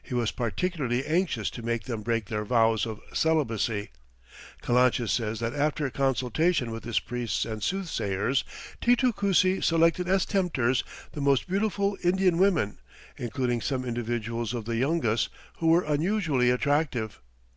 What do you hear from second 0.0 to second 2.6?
He was particularly anxious to make them break their